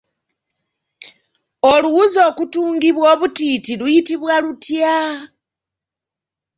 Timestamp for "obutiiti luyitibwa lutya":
3.13-4.95